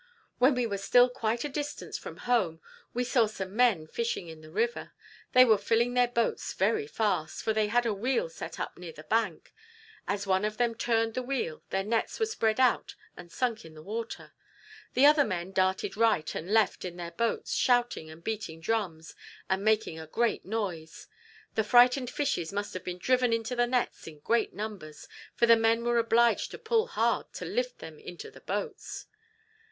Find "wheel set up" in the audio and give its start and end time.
7.93-8.79